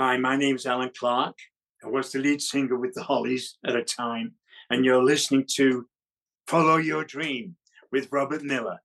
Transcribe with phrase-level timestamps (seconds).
[0.00, 1.40] Hi, my name is Allan Clarke.
[1.84, 4.34] I was the lead singer with the Hollies at a time,
[4.70, 5.88] and you're listening to
[6.46, 7.56] Follow Your Dream
[7.90, 8.78] with Robert Miller.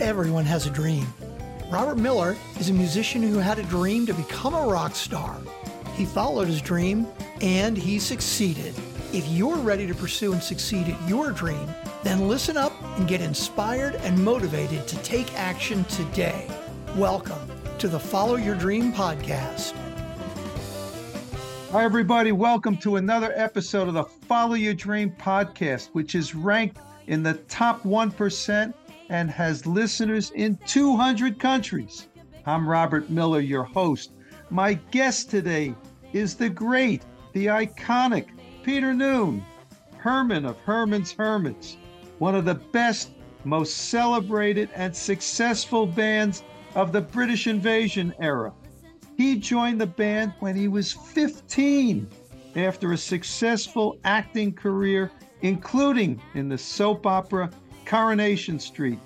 [0.00, 1.06] Everyone has a dream.
[1.70, 5.38] Robert Miller is a musician who had a dream to become a rock star.
[5.94, 7.06] He followed his dream
[7.42, 8.74] and he succeeded.
[9.12, 11.68] If you're ready to pursue and succeed at your dream,
[12.02, 16.48] then listen up and get inspired and motivated to take action today.
[16.96, 19.72] Welcome to the Follow Your Dream podcast.
[21.70, 22.32] Hi, everybody.
[22.32, 26.76] Welcome to another episode of the Follow Your Dream podcast, which is ranked
[27.06, 28.74] in the top 1%
[29.08, 32.08] and has listeners in 200 countries.
[32.44, 34.10] I'm Robert Miller, your host.
[34.50, 35.74] My guest today
[36.12, 38.26] is the great, the iconic
[38.62, 39.42] Peter Noone,
[39.96, 41.78] Herman of Herman's Hermits,
[42.18, 43.12] one of the best,
[43.44, 46.42] most celebrated, and successful bands
[46.74, 48.52] of the British invasion era.
[49.16, 52.08] He joined the band when he was 15
[52.56, 55.10] after a successful acting career,
[55.42, 57.50] including in the soap opera
[57.84, 58.98] Coronation Street.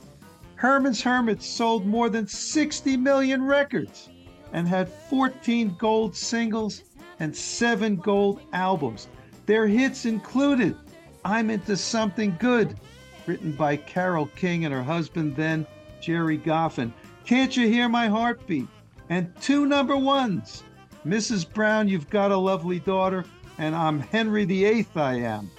[0.55, 4.09] Herman's Hermits sold more than 60 million records
[4.53, 6.83] and had 14 gold singles
[7.21, 9.09] and seven gold albums.
[9.47, 10.77] Their hits included
[11.25, 12.79] I'm Into Something Good,
[13.27, 15.67] written by Carole King and her husband then,
[16.01, 16.93] Gerry Goffin.
[17.27, 18.69] Can't You Hear My Heartbeat?
[19.09, 20.63] And two number ones
[21.05, 21.53] Mrs.
[21.53, 23.25] Brown, You've Got a Lovely Daughter,
[23.59, 25.51] and I'm Henry VIII, I Am.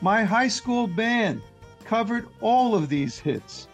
[0.00, 1.42] My high school band
[1.84, 3.66] covered all of these hits.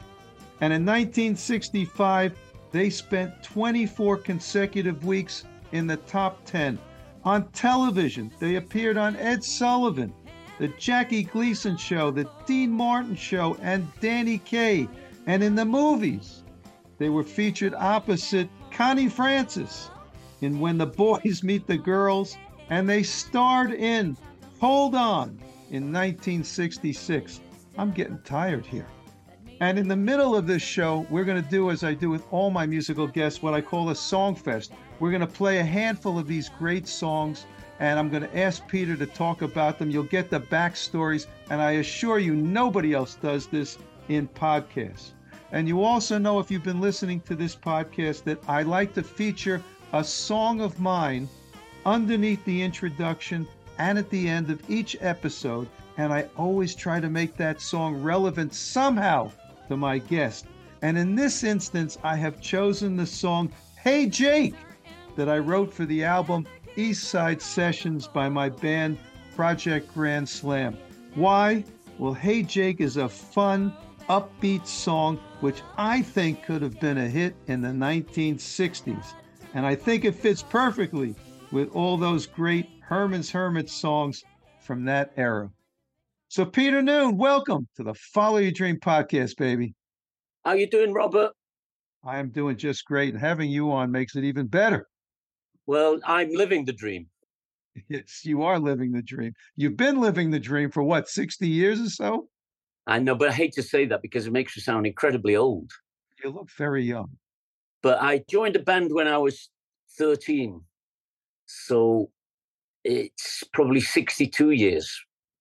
[0.63, 2.35] And in 1965,
[2.73, 6.79] they spent 24 consecutive weeks in the top 10.
[7.27, 10.15] On television, they appeared on Ed Sullivan,
[10.59, 14.89] The Jackie Gleason Show, The Dean Martin Show, and Danny Kaye.
[15.27, 16.44] And in the movies,
[16.99, 19.91] they were featured opposite Connie Francis
[20.41, 22.37] in When the Boys Meet the Girls,
[22.71, 24.17] and they starred in
[24.61, 25.31] Hold On
[25.71, 27.41] in 1966.
[27.77, 28.87] I'm getting tired here.
[29.61, 32.25] And in the middle of this show, we're going to do, as I do with
[32.31, 34.73] all my musical guests, what I call a song fest.
[35.01, 37.47] We're going to play a handful of these great songs,
[37.79, 39.91] and I'm going to ask Peter to talk about them.
[39.91, 43.79] You'll get the backstories, and I assure you, nobody else does this
[44.09, 45.14] in podcasts.
[45.55, 49.05] And you also know, if you've been listening to this podcast, that I like to
[49.05, 51.29] feature a song of mine
[51.87, 53.47] underneath the introduction
[53.79, 55.69] and at the end of each episode.
[55.97, 59.31] And I always try to make that song relevant somehow
[59.69, 60.47] to my guest.
[60.83, 64.57] And in this instance, I have chosen the song Hey Jake
[65.15, 68.99] that I wrote for the album East Side Sessions by my band
[69.37, 70.77] Project Grand Slam.
[71.15, 71.63] Why?
[72.01, 73.73] Well, Hey Jake is a fun,
[74.09, 79.13] upbeat song which I think could have been a hit in the 1960s.
[79.53, 81.15] And I think it fits perfectly
[81.53, 84.25] with all those great Herman's Hermit songs
[84.61, 85.51] from that era.
[86.29, 89.75] So, Peter Noone, welcome to the Follow Your Dream podcast, baby.
[90.45, 91.33] How you doing, Robert?
[92.03, 94.87] I am doing just great, and having you on makes it even better.
[95.67, 97.07] Well, I'm living the dream.
[97.89, 99.33] Yes, you are living the dream.
[99.57, 102.29] You've been living the dream for what, 60 years or so?
[102.87, 105.71] I know, but I hate to say that because it makes you sound incredibly old.
[106.23, 107.11] You look very young.
[107.83, 109.51] But I joined a band when I was
[109.99, 110.61] 13.
[111.47, 112.11] So
[112.85, 114.91] it's probably 62 years.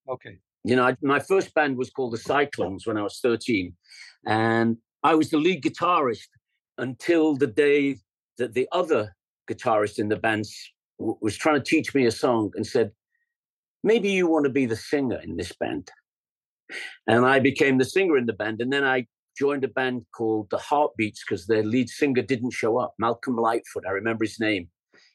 [0.09, 0.37] Okay.
[0.63, 3.73] You know, I, my first band was called the Cyclones when I was 13.
[4.25, 6.27] And I was the lead guitarist
[6.77, 7.97] until the day
[8.37, 9.15] that the other
[9.49, 10.45] guitarist in the band
[10.99, 12.91] w- was trying to teach me a song and said,
[13.83, 15.91] maybe you want to be the singer in this band.
[17.07, 18.61] And I became the singer in the band.
[18.61, 19.07] And then I
[19.37, 23.85] joined a band called the Heartbeats because their lead singer didn't show up, Malcolm Lightfoot.
[23.87, 24.69] I remember his name.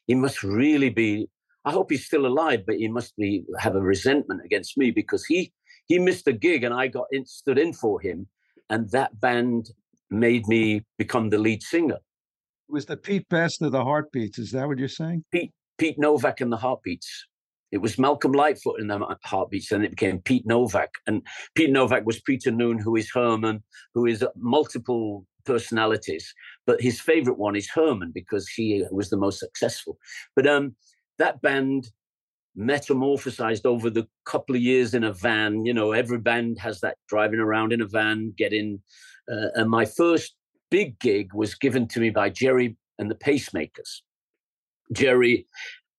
[0.07, 1.29] He must really be,
[1.65, 5.25] I hope he's still alive, but he must be have a resentment against me because
[5.25, 5.53] he
[5.87, 8.27] he missed a gig and I got in, stood in for him.
[8.69, 9.71] And that band
[10.11, 11.95] made me become the lead singer.
[11.95, 14.37] It was the Pete Best of the Heartbeats.
[14.37, 15.23] Is that what you're saying?
[15.31, 17.27] Pete Pete Novak and the Heartbeats.
[17.71, 20.89] It was Malcolm Lightfoot in the Heartbeats, and it became Pete Novak.
[21.05, 21.21] And
[21.55, 23.63] Pete Novak was Peter Noone, who is Herman,
[23.93, 26.33] who is multiple personalities.
[26.65, 29.97] But his favorite one is Herman because he was the most successful.
[30.35, 30.75] But um,
[31.17, 31.91] that band
[32.57, 35.65] metamorphosized over the couple of years in a van.
[35.65, 38.81] You know, every band has that driving around in a van, getting.
[39.31, 40.35] Uh, and my first
[40.71, 44.01] big gig was given to me by Gerry and the Pacemakers.
[44.91, 45.47] Gerry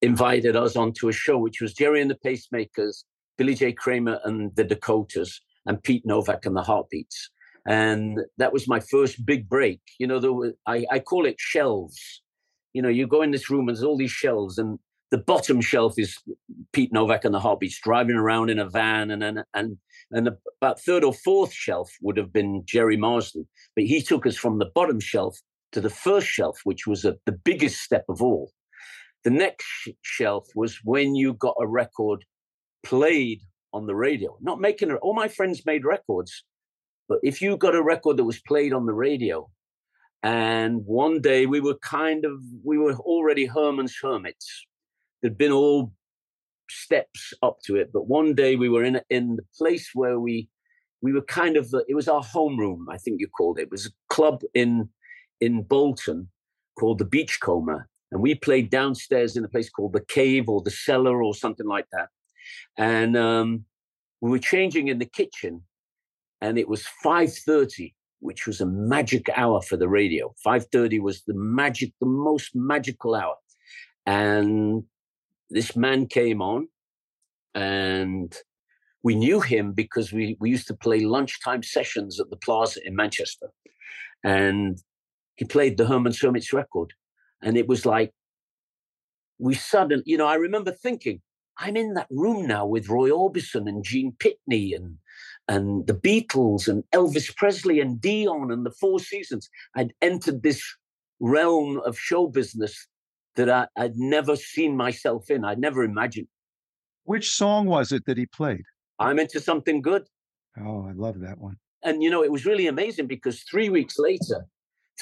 [0.02, 3.05] invited us onto a show, which was Gerry and the Pacemakers,
[3.37, 3.73] Billy J.
[3.73, 7.31] Kramer and the Dakotas, and Pete Novak and the Heartbeats.
[7.67, 9.81] and that was my first big break.
[9.99, 12.23] You know, there were, I, I call it shelves.
[12.73, 14.79] You know, you go in this room and there's all these shelves, and
[15.11, 16.17] the bottom shelf is
[16.73, 19.76] Pete Novak and the Heartbeats driving around in a van, and and and
[20.12, 20.29] and
[20.61, 24.58] about third or fourth shelf would have been Gerry Marsden, but he took us from
[24.58, 25.38] the bottom shelf
[25.73, 28.50] to the first shelf, which was a, the biggest step of all.
[29.25, 32.25] The next shelf was when you got a record
[32.82, 33.40] played
[33.72, 34.99] on the radio, not making it.
[35.02, 36.44] All my friends made records,
[37.08, 39.49] but if you got a record that was played on the radio,
[40.22, 44.67] and one day we were kind of, we were already Herman's Hermits.
[45.20, 45.93] There'd been all
[46.70, 50.49] steps up to it, but one day we were in in the place where we
[51.02, 53.62] we were kind of it was our homeroom, I think you called it.
[53.62, 54.88] It was a club in
[55.40, 56.28] in Bolton
[56.78, 60.71] called the Beachcomber, and we played downstairs in a place called the Cave or the
[60.71, 62.09] Cellar or something like that.
[62.77, 63.65] And um,
[64.21, 65.62] we were changing in the kitchen,
[66.41, 70.33] and it was 5.30 which was a magic hour for the radio.
[70.47, 73.35] 5.30 was the magic the most magical hour.
[74.07, 74.85] And
[75.49, 76.69] this man came on
[77.55, 78.35] and
[79.03, 82.95] we knew him because we, we used to play lunchtime sessions at the plaza in
[82.95, 83.49] manchester.
[84.23, 84.79] And
[85.37, 86.93] he played the herman hermits record
[87.43, 88.13] and it was like
[89.39, 91.21] we suddenly you know i remember thinking
[91.59, 94.97] i'm in that room now with roy orbison and gene pitney and
[95.51, 99.51] and the Beatles and Elvis Presley and Dion and the Four Seasons.
[99.75, 100.63] I'd entered this
[101.19, 102.87] realm of show business
[103.35, 105.45] that I, would never seen myself in.
[105.45, 106.29] I'd never imagined.
[107.03, 108.63] Which song was it that he played?
[109.01, 110.05] I'm into something good.
[110.57, 111.57] Oh, I love that one.
[111.83, 114.47] And you know, it was really amazing because three weeks later,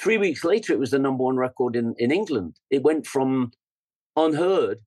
[0.01, 2.55] three weeks later, it was the number one record in, in England.
[2.69, 3.51] It went from
[4.15, 4.79] unheard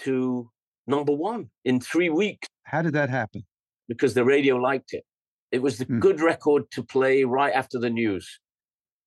[0.00, 0.50] to
[0.86, 2.48] number one in three weeks.
[2.64, 3.44] How did that happen?
[3.92, 5.04] because the radio liked it.
[5.50, 6.00] It was the mm.
[6.00, 8.40] good record to play right after the news.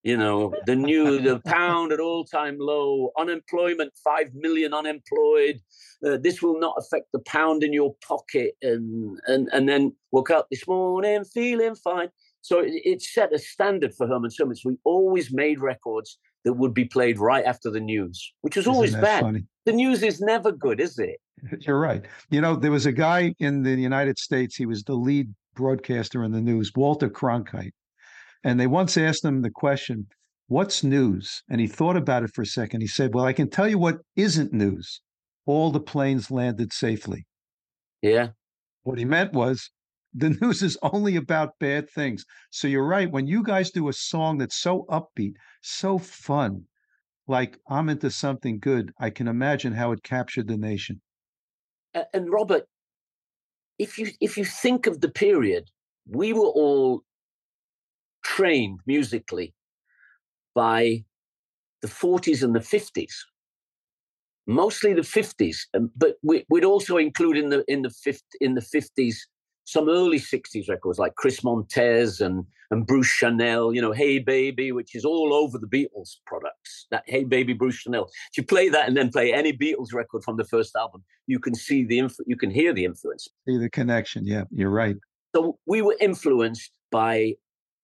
[0.03, 5.59] You know, the new, the pound at all time low, unemployment, 5 million unemployed.
[6.05, 8.53] Uh, this will not affect the pound in your pocket.
[8.61, 12.09] And, and, and then woke up this morning feeling fine.
[12.45, 14.63] So it, it set a standard for Herman Hermits.
[14.63, 18.95] We always made records that would be played right after the news, which was always
[18.95, 19.21] bad.
[19.21, 19.45] Funny?
[19.65, 21.19] The news is never good, is it?
[21.61, 22.05] You're right.
[22.29, 26.23] You know, there was a guy in the United States, he was the lead broadcaster
[26.23, 27.73] in the news, Walter Cronkite.
[28.43, 30.05] And they once asked him the question,
[30.47, 31.41] What's news?
[31.49, 32.81] And he thought about it for a second.
[32.81, 35.01] He said, Well, I can tell you what isn't news.
[35.47, 37.25] All the planes landed safely.
[38.03, 38.29] Yeah.
[38.83, 39.71] What he meant was
[40.15, 42.25] the news is only about bad things.
[42.51, 43.11] So you're right.
[43.11, 46.63] When you guys do a song that's so upbeat, so fun,
[47.27, 51.01] like I'm into something good, I can imagine how it captured the nation
[52.13, 52.65] and Robert,
[53.79, 55.69] if you if you think of the period,
[56.07, 57.03] we were all
[58.23, 59.53] trained musically
[60.53, 61.03] by
[61.81, 63.11] the 40s and the 50s,
[64.47, 68.55] mostly the 50s, um, but we, would also include in the in the 50, in
[68.55, 69.15] the 50s
[69.65, 74.71] some early 60s records like Chris Montez and, and Bruce Channel, you know, Hey Baby,
[74.71, 76.87] which is all over the Beatles products.
[76.91, 78.05] That Hey Baby, Bruce Channel.
[78.31, 81.39] If you play that and then play any Beatles record from the first album, you
[81.39, 83.27] can see the, inf- you can hear the influence.
[83.47, 84.25] See the connection.
[84.25, 84.95] Yeah, you're right.
[85.35, 87.33] So we were influenced by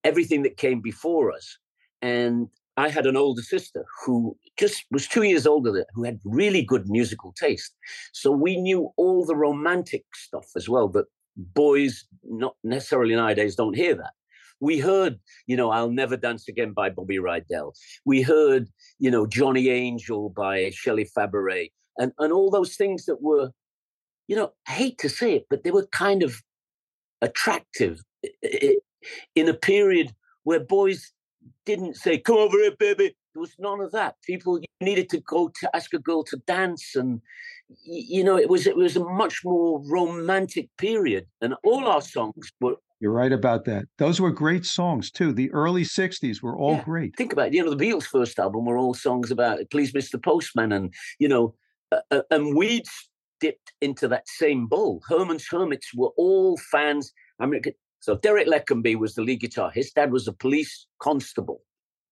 [0.04, 1.57] everything that came before us.
[2.01, 6.19] And I had an older sister who just was two years older than who had
[6.24, 7.74] really good musical taste.
[8.13, 13.75] So we knew all the romantic stuff as well that boys, not necessarily nowadays, don't
[13.75, 14.13] hear that.
[14.59, 17.73] We heard, you know, I'll Never Dance Again by Bobby Rydell.
[18.05, 18.69] We heard,
[19.00, 23.51] you know, Johnny Angel by Shelley Fabares, and, and all those things that were,
[24.27, 26.41] you know, I hate to say it, but they were kind of
[27.21, 28.03] attractive
[29.35, 31.11] in a period where boys
[31.65, 33.15] didn't say, come over here, baby.
[33.33, 34.15] There was none of that.
[34.23, 37.21] People needed to go to ask a girl to dance, and
[37.83, 42.51] you know, it was it was a much more romantic period, and all our songs
[42.59, 42.75] were.
[43.00, 43.85] You're right about that.
[43.97, 45.33] Those were great songs too.
[45.33, 47.15] The early '60s were all yeah, great.
[47.15, 47.53] Think about it.
[47.53, 50.21] You know, the Beatles' first album were all songs about "Please, Mr.
[50.21, 51.55] Postman," and you know,
[51.91, 52.83] uh, and we
[53.39, 55.01] dipped into that same bowl.
[55.07, 57.11] Herman's Hermits were all fans.
[57.39, 57.61] I mean,
[58.01, 59.71] so Derek Leckenby was the lead guitar.
[59.71, 61.61] His dad was a police constable,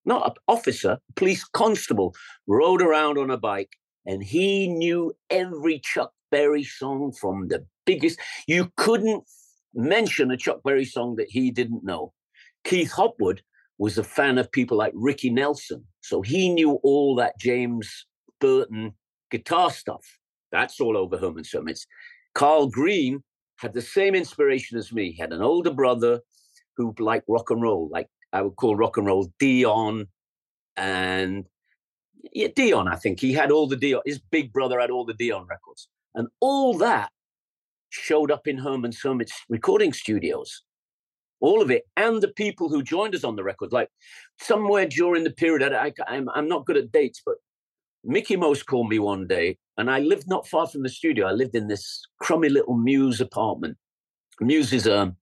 [0.06, 2.16] not an officer, police constable,
[2.48, 3.72] rode around on a bike,
[4.06, 8.20] and he knew every Chuck Berry song from the biggest.
[8.48, 9.24] You couldn't
[9.74, 12.14] mention a Chuck Berry song that he didn't know.
[12.64, 13.42] Keith Hopwood
[13.78, 18.06] was a fan of people like Ricky Nelson, so he knew all that James
[18.40, 18.94] Burton
[19.32, 20.06] guitar stuff.
[20.52, 21.86] That's all over Herman's Hermits.
[22.34, 23.24] Karl Green
[23.58, 25.12] had the same inspiration as me.
[25.12, 26.22] He had an older brother
[26.78, 30.08] who liked rock and roll, like I would call rock and roll Dion,
[30.78, 31.46] and
[32.34, 32.88] yeah, Dion.
[32.88, 34.02] I think he had all the Dion.
[34.06, 37.12] His big brother had all the Dion records, and all that
[37.90, 40.64] showed up in Herman Hermit's recording studios.
[41.42, 43.72] All of it, and the people who joined us on the record.
[43.72, 43.90] Like
[44.42, 47.36] somewhere during the period, I, I'm, I'm not good at dates, but
[48.04, 51.28] Mickey Most called me one day, and I lived not far from the studio.
[51.28, 53.78] I lived in this crummy little Mews apartment.
[54.42, 55.16] Mews is um,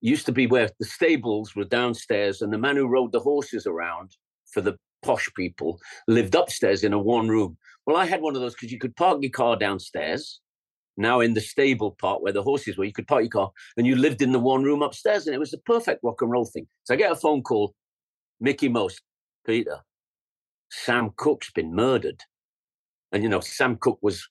[0.00, 3.66] used to be where the stables were downstairs, and the man who rode the horses
[3.66, 4.16] around
[4.52, 7.56] for the posh people lived upstairs in a one room.
[7.86, 10.40] Well, I had one of those because you could park your car downstairs.
[10.96, 13.86] Now in the stable part where the horses were, you could park your car, and
[13.86, 16.44] you lived in the one room upstairs, and it was the perfect rock and roll
[16.44, 16.66] thing.
[16.84, 17.74] So I get a phone call,
[18.40, 19.00] Mickey Most,
[19.46, 19.78] Peter,
[20.70, 22.22] Sam Cooke's been murdered.
[23.12, 24.28] And, you know, Sam Cook was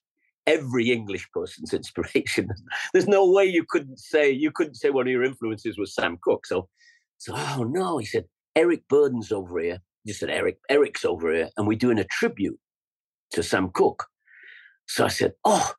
[0.48, 2.48] every English person's inspiration.
[2.92, 6.18] There's no way you couldn't say, you couldn't say one of your influences was Sam
[6.22, 6.46] Cooke.
[6.46, 6.68] So,
[7.18, 8.24] so, oh no, he said,
[8.56, 9.78] Eric Burdon's over here.
[10.04, 11.50] You said, Eric, Eric's over here.
[11.56, 12.58] And we're doing a tribute
[13.32, 14.06] to Sam Cooke.
[14.86, 15.72] So I said, oh,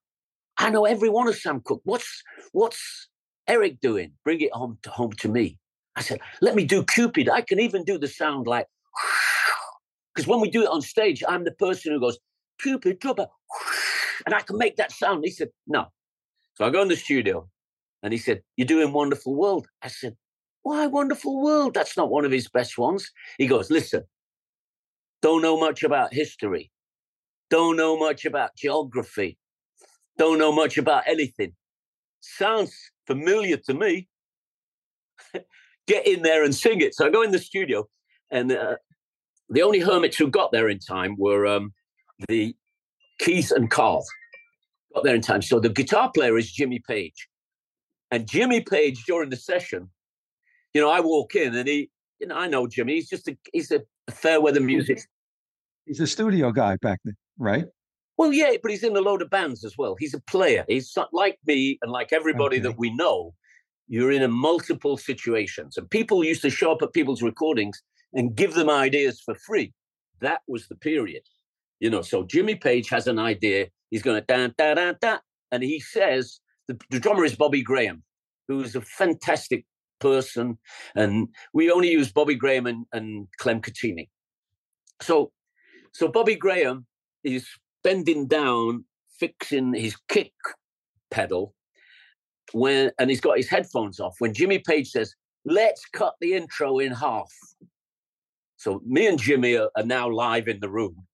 [0.60, 1.82] I know every one of Sam Cooke.
[1.84, 3.10] What's, what's
[3.48, 4.14] Eric doing?
[4.24, 5.58] Bring it home to, home to me.
[5.96, 7.28] I said, let me do Cupid.
[7.28, 8.68] I can even do the sound like,
[10.14, 12.20] because when we do it on stage, I'm the person who goes,
[12.62, 13.30] Cupid, drop it.
[14.26, 15.24] And I can make that sound.
[15.24, 15.88] He said, no.
[16.56, 17.48] So I go in the studio
[18.04, 19.68] and he said, You're doing Wonderful World.
[19.82, 20.16] I said,
[20.64, 21.74] Why Wonderful World?
[21.74, 23.10] That's not one of his best ones.
[23.38, 24.04] He goes, Listen,
[25.22, 26.72] don't know much about history,
[27.50, 29.38] don't know much about geography,
[30.18, 31.54] don't know much about anything.
[32.22, 32.74] Sounds
[33.08, 34.08] familiar to me.
[35.88, 36.94] Get in there and sing it.
[36.94, 37.88] So I go in the studio
[38.30, 38.76] and uh,
[39.50, 41.74] the only hermits who got there in time were um,
[42.28, 42.56] the
[43.20, 44.06] Keith and Karl.
[44.94, 45.42] Got there in time.
[45.42, 47.28] So the guitar player is Jimmy Page.
[48.12, 49.90] And Jimmy Page during the session,
[50.74, 52.96] you know, I walk in and he, you know, I know Jimmy.
[52.96, 55.00] He's just a he's a, fair weather music.
[55.86, 57.66] He's a studio guy back then, right?
[58.18, 59.96] Well, yeah, but he's in a load of bands as well.
[60.00, 60.66] He's a player.
[60.68, 62.64] He's like me and like everybody okay.
[62.64, 63.36] that we know.
[63.88, 67.82] You're in a multiple situations, and people used to show up at people's recordings
[68.14, 69.74] and give them ideas for free.
[70.22, 71.24] That was the period.
[71.80, 73.68] You know, so Jimmy Page has an idea.
[73.90, 75.18] He's going to da da da da,
[75.52, 78.04] and he says the, the drummer is Bobby Graham,
[78.48, 79.66] who is a fantastic
[80.00, 80.58] person,
[80.96, 84.10] and we only use Bobby Graham and, and Clem Cattini.
[85.02, 85.32] So,
[85.94, 86.86] so Bobby Graham
[87.24, 87.48] is
[87.84, 88.86] bending down,
[89.20, 90.34] fixing his kick
[91.12, 91.56] pedal
[92.52, 94.16] when, and he's got his headphones off.
[94.20, 97.32] When Jimmy Page says, "Let's cut the intro in half,"
[98.60, 101.08] So me and Jimmy are, are now live in the room.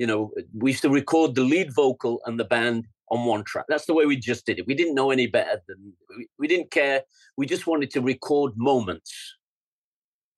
[0.00, 3.66] You know, we used to record the lead vocal and the band on one track.
[3.68, 4.66] That's the way we just did it.
[4.66, 7.02] We didn't know any better than we, we didn't care.
[7.36, 9.12] We just wanted to record moments.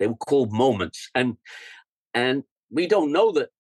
[0.00, 1.36] They were called moments, and
[2.12, 2.42] and
[2.72, 3.50] we don't know that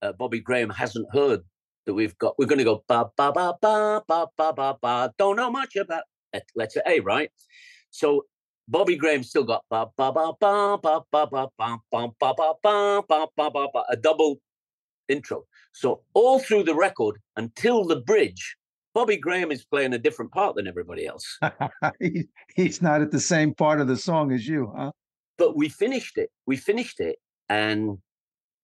[0.00, 1.40] uh, Bobby Graham hasn't heard
[1.86, 2.38] that we've got.
[2.38, 5.12] We're going to go ba ba ba ba ba ba ba ba.
[5.18, 6.04] Don't know much about
[6.54, 7.32] letter A, right?
[7.90, 8.26] So
[8.68, 13.50] Bobby Graham still got ba ba ba ba ba ba ba ba ba ba ba
[13.50, 14.40] ba ba a double
[15.08, 15.44] intro.
[15.72, 18.56] So all through the record until the bridge,
[18.94, 21.38] Bobby Graham is playing a different part than everybody else.
[22.54, 24.92] He's not at the same part of the song as you, huh?
[25.38, 26.30] But we finished it.
[26.46, 27.16] We finished it,
[27.48, 27.98] and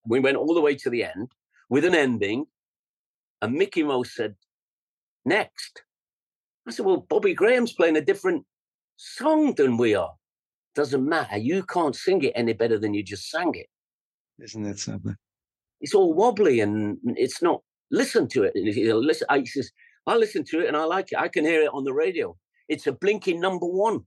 [0.07, 1.33] we went all the way to the end
[1.71, 2.45] with an ending.
[3.41, 4.37] And Mickey Most said,
[5.25, 5.83] "Next."
[6.67, 8.45] I said, "Well, Bobby Graham's playing a different
[8.97, 10.13] song than we are.
[10.75, 11.39] Doesn't matter.
[11.39, 13.69] You can't sing it any better than you just sang it.
[14.39, 15.17] Isn't that something?
[15.81, 17.63] It's all wobbly and it's not.
[17.91, 18.53] Listen to it.
[18.55, 19.71] Listen, I, says,
[20.07, 21.19] I listen to it and I like it.
[21.19, 22.37] I can hear it on the radio.
[22.69, 24.01] It's a blinking number one.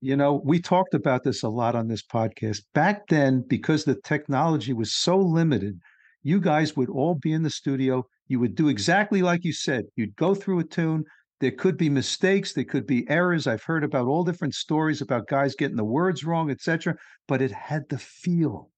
[0.00, 2.62] You know, we talked about this a lot on this podcast.
[2.74, 5.78] Back then, because the technology was so limited,
[6.22, 8.04] you guys would all be in the studio.
[8.26, 9.84] You would do exactly like you said.
[9.96, 11.04] You'd go through a tune,
[11.40, 13.46] there could be mistakes, there could be errors.
[13.46, 16.94] I've heard about all different stories about guys getting the words wrong, etc.
[17.26, 18.70] But it had the feel.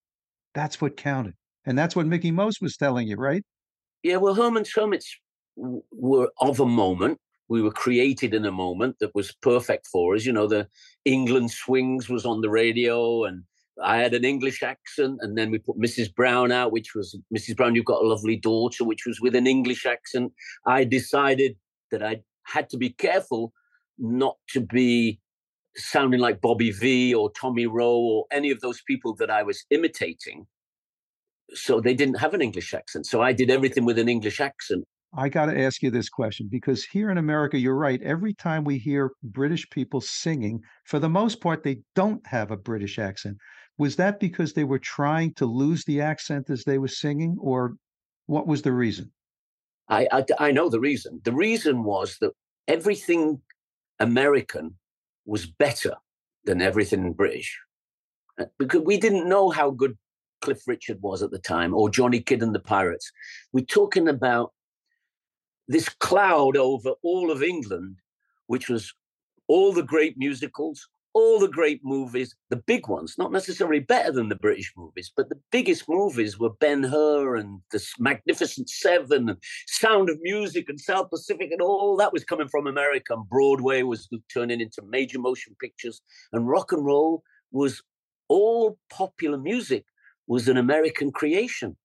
[0.54, 1.34] That's what counted,
[1.64, 3.42] and that's what Mickey Most was telling you, right?
[4.02, 4.16] Yeah.
[4.16, 5.16] Well, Herman's Hermits
[5.56, 7.18] were of a moment.
[7.48, 10.24] We were created in a moment that was perfect for us.
[10.24, 10.68] You know, the
[11.04, 13.42] England Swings was on the radio, and
[13.82, 16.14] I had an English accent, and then we put Mrs.
[16.14, 17.56] Brown out, which was Mrs.
[17.56, 20.32] Brown, you've got a lovely daughter, which was with an English accent.
[20.66, 21.56] I decided
[21.90, 23.52] that I had to be careful
[23.98, 25.20] not to be
[25.76, 29.64] sounding like Bobby Vee or Tommy Roe or any of those people that I was
[29.70, 30.46] imitating.
[31.54, 33.06] So they didn't have an English accent.
[33.06, 34.84] So I did everything with an English accent.
[35.14, 38.00] I got to ask you this question because here in America, you're right.
[38.02, 42.56] Every time we hear British people singing, for the most part, they don't have a
[42.56, 43.36] British accent.
[43.76, 47.74] Was that because they were trying to lose the accent as they were singing, or
[48.26, 49.12] what was the reason?
[49.88, 51.20] I, I, I know the reason.
[51.24, 52.32] The reason was that
[52.66, 53.42] everything
[53.98, 54.76] American
[55.26, 55.96] was better
[56.44, 57.58] than everything British
[58.38, 59.96] uh, because we didn't know how good
[60.42, 63.10] Cliff Richard was at the time or Johnny Kidd and the Pirates.
[63.52, 64.52] We're talking about
[65.68, 67.96] this cloud over all of England,
[68.48, 68.92] which was
[69.48, 74.28] all the great musicals, all the great movies, the big ones, not necessarily better than
[74.28, 79.38] the British movies, but the biggest movies were Ben Hur and the Magnificent Seven and
[79.66, 83.14] Sound of Music and South Pacific and all that was coming from America.
[83.14, 86.00] And Broadway was turning into major motion pictures.
[86.32, 87.22] And rock and roll
[87.52, 87.82] was
[88.28, 89.84] all popular music
[90.26, 91.76] was an American creation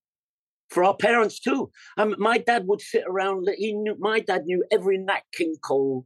[0.70, 1.72] for our parents too.
[1.98, 3.48] Um, my dad would sit around.
[3.58, 6.06] He knew my dad knew every Nat King Cole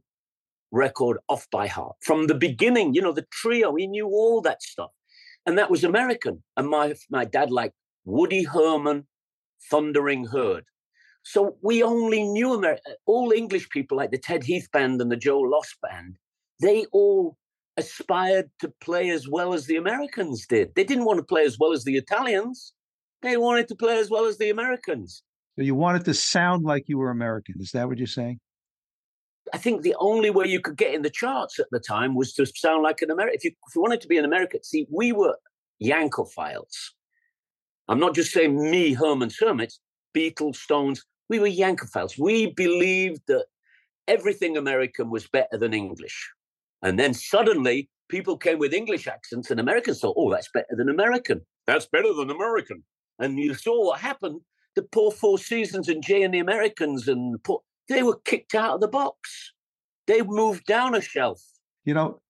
[0.70, 2.94] record off by heart from the beginning.
[2.94, 3.74] You know, the trio.
[3.74, 4.90] He knew all that stuff,
[5.46, 6.42] and that was American.
[6.56, 7.74] And my my dad liked
[8.04, 9.06] Woody Herman,
[9.70, 10.64] Thundering Herd.
[11.24, 12.82] So we only knew America.
[13.06, 16.16] All English people, like the Ted Heath band and the Joe Loss band,
[16.60, 17.36] they all
[17.76, 20.74] aspired to play as well as the Americans did.
[20.74, 22.72] They didn't want to play as well as the Italians.
[23.22, 25.22] They wanted to play as well as the Americans.
[25.56, 27.56] So you wanted to sound like you were American.
[27.60, 28.40] Is that what you're saying?
[29.52, 32.32] I think the only way you could get in the charts at the time was
[32.34, 33.36] to sound like an American.
[33.36, 35.36] If you, if you wanted to be an American, see, we were
[35.82, 36.92] Yankophiles.
[37.88, 39.80] I'm not just saying me, Herman Hermits,
[40.16, 41.04] Beatles, Stones.
[41.28, 42.18] We were Yankophiles.
[42.18, 43.46] We believed that
[44.08, 46.30] everything American was better than English.
[46.82, 50.88] And then suddenly people came with English accents and Americans thought, oh, that's better than
[50.88, 51.40] American.
[51.66, 52.82] That's better than American.
[53.18, 54.40] And you saw what happened.
[54.74, 57.36] The poor Four Seasons and Jay and the Americans and
[57.88, 59.52] they were kicked out of the box.
[60.06, 61.40] They moved down a shelf.
[61.84, 62.20] You know,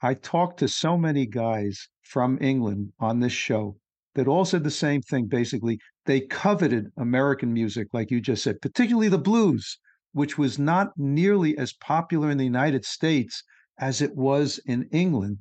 [0.00, 3.76] I talked to so many guys from England on this show
[4.14, 5.26] that all said the same thing.
[5.26, 9.78] Basically, they coveted American music, like you just said, particularly the blues,
[10.12, 13.42] which was not nearly as popular in the United States
[13.78, 15.38] as it was in England.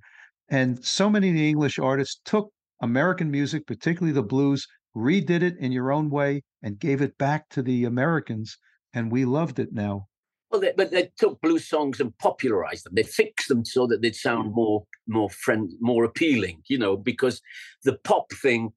[0.50, 5.58] And so many of the English artists took American music, particularly the blues, redid it
[5.58, 8.58] in your own way, and gave it back to the Americans.
[8.94, 10.08] And we loved it now.
[10.50, 12.96] Well, they, but they took blues songs and popularized them.
[12.96, 16.64] They fixed them so that they'd sound more, more friend, more appealing.
[16.68, 17.42] You know, because
[17.84, 18.72] the pop thing.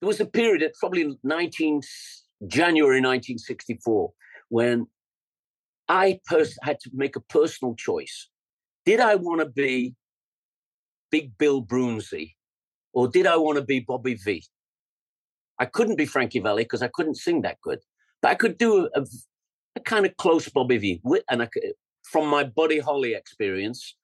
[0.00, 1.80] There was a period at probably 19
[2.46, 4.12] January 1964
[4.50, 4.86] when
[5.88, 8.28] I pers- had to make a personal choice
[8.86, 9.94] did I want to be
[11.10, 12.34] Big Bill Broonzy
[12.92, 14.44] or did I want to be Bobby Vee?
[15.58, 17.80] I couldn't be Frankie Valli because I couldn't sing that good,
[18.22, 19.04] but I could do a,
[19.74, 21.02] a kind of close Bobby Vee.
[21.28, 21.48] And I
[22.04, 23.96] from my Buddy Holly experience,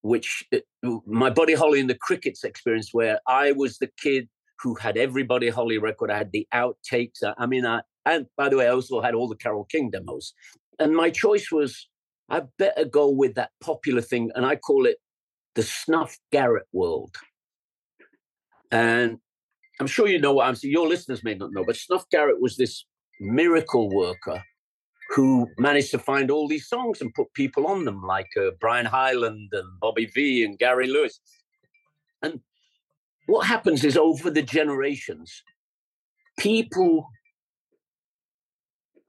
[0.00, 0.58] which uh,
[1.06, 4.28] my Buddy Holly and the Crickets experience, where I was the kid
[4.60, 6.10] who had every Buddy Holly record.
[6.10, 7.22] I had the outtakes.
[7.36, 10.32] I mean, I, and by the way, I also had all the Carole King demos.
[10.78, 11.88] And my choice was
[12.32, 14.96] I better go with that popular thing, and I call it
[15.54, 17.14] the Snuff Garrett world.
[18.70, 19.18] And
[19.78, 20.72] I'm sure you know what I'm saying.
[20.72, 22.86] Your listeners may not know, but Snuff Garrett was this
[23.20, 24.42] miracle worker
[25.10, 28.86] who managed to find all these songs and put people on them, like uh, Brian
[28.86, 31.20] Hyland and Bobby Vee and Gary Lewis.
[32.22, 32.40] And
[33.26, 35.42] what happens is over the generations,
[36.38, 37.08] people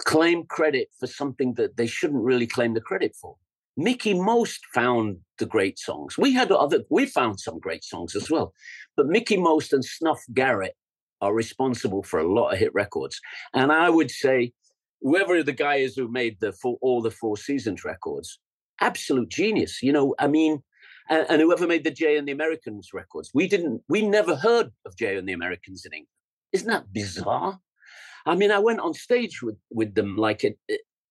[0.03, 3.35] claim credit for something that they shouldn't really claim the credit for.
[3.75, 6.17] Mickey Most found the great songs.
[6.17, 8.53] We had other, we found some great songs as well.
[8.95, 10.75] But Mickey Most and Snuff Garrett
[11.21, 13.19] are responsible for a lot of hit records.
[13.53, 14.53] And I would say,
[15.01, 18.39] whoever the guy is who made the full, all the Four Seasons records,
[18.79, 19.81] absolute genius.
[19.81, 20.61] You know, I mean,
[21.09, 24.71] and, and whoever made the Jay and the Americans records, we didn't, we never heard
[24.85, 26.07] of Jay and the Americans in England.
[26.51, 27.59] Isn't that bizarre?
[28.25, 30.57] I mean, I went on stage with with them like it,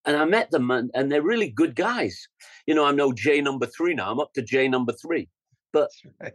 [0.05, 2.29] and I met them, and, and they're really good guys.
[2.67, 4.11] You know, I'm no J number three now.
[4.11, 5.29] I'm up to J number three,
[5.73, 6.33] but right.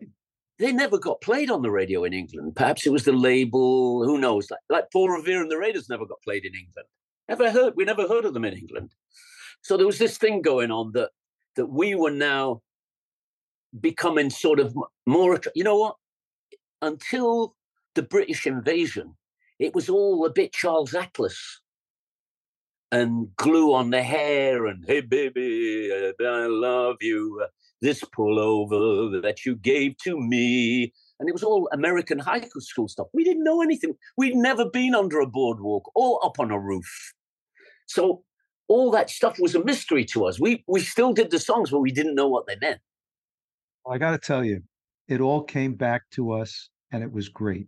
[0.60, 2.56] they never got played on the radio in England.
[2.56, 4.06] Perhaps it was the label.
[4.06, 4.50] Who knows?
[4.52, 6.88] Like, like Paul Revere and the Raiders never got played in England.
[7.28, 7.74] Never heard.
[7.76, 8.94] We never heard of them in England.
[9.62, 11.10] So there was this thing going on that
[11.56, 12.62] that we were now
[13.80, 15.42] becoming sort of more.
[15.56, 15.96] You know what?
[16.82, 17.56] Until
[17.96, 19.17] the British invasion,
[19.60, 21.62] it was all a bit Charles Atlas.
[22.92, 27.46] And glue on the hair and hey baby i love you.
[27.82, 30.94] This pullover that you gave to me.
[31.20, 33.08] And it was all american high school stuff.
[33.14, 33.96] We didn't know anything.
[34.16, 37.14] We'd never been under a boardwalk or up on a roof.
[37.88, 38.24] So
[38.70, 40.40] all that stuff was a mystery to us.
[40.40, 42.80] We we still did the songs but we didn't know what they meant.
[43.90, 44.64] I got to tell you
[45.10, 47.68] it all came back to us and it was great.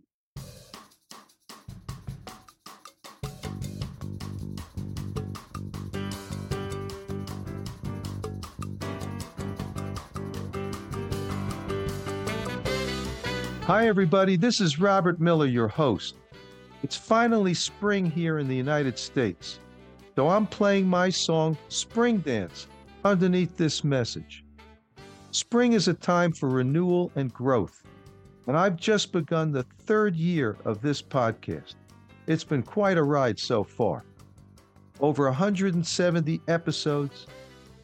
[13.70, 14.34] Hi, everybody.
[14.34, 16.16] This is Robert Miller, your host.
[16.82, 19.60] It's finally spring here in the United States,
[20.16, 22.66] so I'm playing my song Spring Dance
[23.04, 24.44] underneath this message.
[25.30, 27.84] Spring is a time for renewal and growth,
[28.48, 31.74] and I've just begun the third year of this podcast.
[32.26, 34.04] It's been quite a ride so far.
[34.98, 37.28] Over 170 episodes,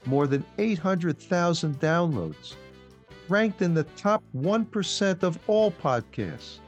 [0.04, 2.56] more than 800,000 downloads
[3.28, 6.58] ranked in the top 1% of all podcasts,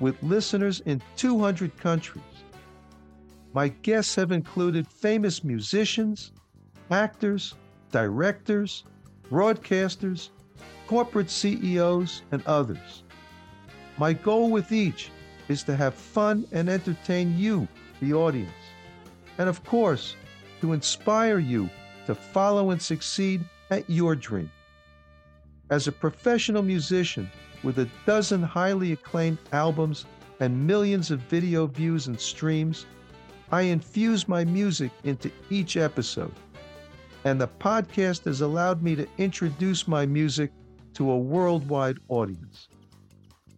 [0.00, 2.24] with listeners in 200 countries.
[3.52, 6.32] My guests have included famous musicians,
[6.90, 7.54] actors,
[7.90, 8.84] directors,
[9.30, 10.30] broadcasters,
[10.86, 13.04] corporate CEOs, and others.
[13.98, 15.10] My goal with each
[15.48, 17.66] is to have fun and entertain you,
[18.00, 18.50] the audience,
[19.38, 20.16] and of course,
[20.60, 21.70] to inspire you
[22.06, 24.50] to follow and succeed at your dream.
[25.68, 27.28] As a professional musician
[27.64, 30.06] with a dozen highly acclaimed albums
[30.38, 32.86] and millions of video views and streams,
[33.50, 36.32] I infuse my music into each episode.
[37.24, 40.52] And the podcast has allowed me to introduce my music
[40.94, 42.68] to a worldwide audience.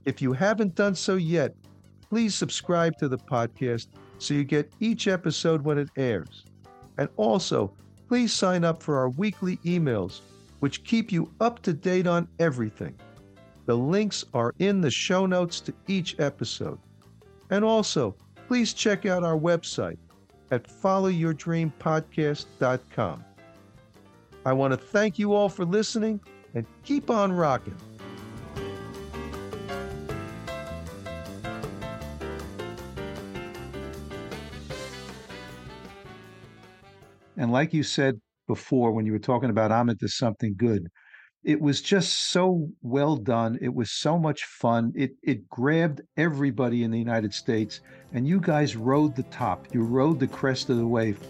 [0.07, 1.55] If you haven't done so yet,
[2.09, 6.45] please subscribe to the podcast so you get each episode when it airs.
[6.97, 7.75] And also,
[8.09, 10.23] please sign up for our weekly emails
[10.61, 12.95] which keep you up to date on everything.
[13.67, 16.79] The links are in the show notes to each episode.
[17.51, 18.17] And also,
[18.47, 19.99] please check out our website
[20.51, 23.25] at followyourdreampodcast.com.
[24.47, 26.21] I want to thank you all for listening
[26.55, 27.77] and keep on rocking.
[37.37, 40.89] And like you said before when you were talking about I'm something good.
[41.45, 43.59] It was just so well done.
[43.63, 44.93] It was so much fun.
[44.97, 47.81] It it grabbed everybody in the United States,
[48.13, 49.69] and you guys rode the top.
[49.73, 51.21] You rode the crest of the wave.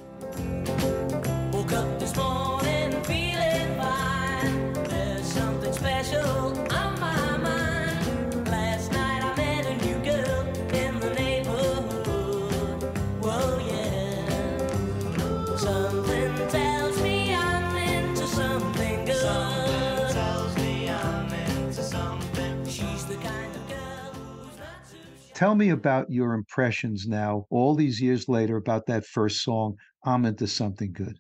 [25.38, 30.24] Tell me about your impressions now, all these years later, about that first song, I'm
[30.24, 31.16] Into Something Good.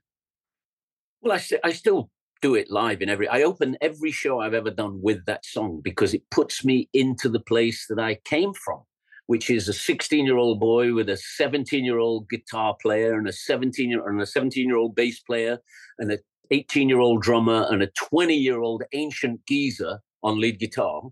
[1.20, 2.10] Well, I, st- I still
[2.42, 5.82] do it live in every, I open every show I've ever done with that song
[5.84, 8.80] because it puts me into the place that I came from,
[9.28, 13.28] which is a 16 year old boy with a 17 year old guitar player and
[13.28, 15.60] a 17 year and a 17 year old bass player
[16.00, 16.18] and a
[16.50, 21.02] 18 year old drummer and a 20 year old ancient geezer on lead guitar.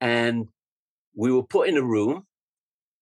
[0.00, 0.46] And
[1.14, 2.26] we were put in a room.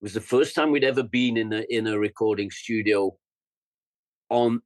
[0.00, 3.16] It was the first time we'd ever been in a in a recording studio
[4.28, 4.62] on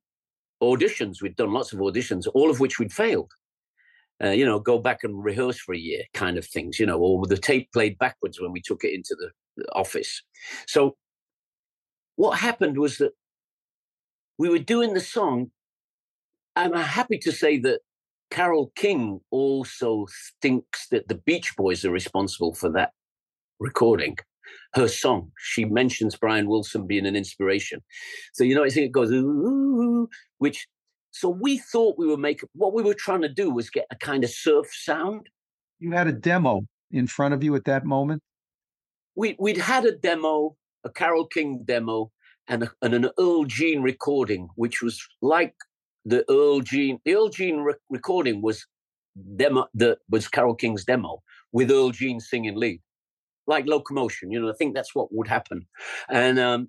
[0.63, 1.23] auditions.
[1.23, 3.33] We'd done lots of auditions, all of which we'd failed.
[4.23, 6.79] Uh, you know, go back and rehearse for a year, kind of things.
[6.79, 10.23] You know, or the tape played backwards when we took it into the, the office.
[10.67, 10.97] So,
[12.17, 13.13] what happened was that
[14.39, 15.51] we were doing the song.
[16.55, 17.81] I'm happy to say that
[18.31, 20.07] Carole King also
[20.41, 22.93] thinks that the Beach Boys are responsible for that
[23.63, 24.17] recording
[24.75, 25.31] her song.
[25.39, 27.81] She mentions Brian Wilson being an inspiration.
[28.33, 30.67] So, you know, I think it goes, ooh, which,
[31.11, 33.97] so we thought we were making, what we were trying to do was get a
[33.97, 35.29] kind of surf sound.
[35.79, 38.23] You had a demo in front of you at that moment?
[39.15, 42.11] We, we'd had a demo, a Carole King demo,
[42.49, 45.55] and, a, and an Earl Jean recording, which was like
[46.05, 46.99] the Earl Jean.
[47.05, 48.67] The Earl Jean re- recording was
[49.37, 51.23] demo, that was Carole King's demo
[51.53, 52.81] with Earl Jean singing lead
[53.47, 54.31] like locomotion.
[54.31, 55.67] You know, I think that's what would happen.
[56.09, 56.69] And um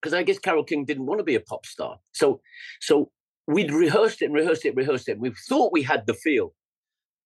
[0.00, 1.98] because I guess Carole King didn't want to be a pop star.
[2.12, 2.40] So
[2.80, 3.10] so
[3.46, 5.12] we'd rehearsed it and rehearsed it, rehearsed it.
[5.12, 6.54] And we thought we had the feel.